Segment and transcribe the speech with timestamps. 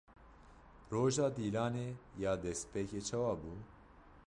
[0.93, 1.89] Roja Dîlanê
[2.23, 3.53] ya destpêkê çawa bû?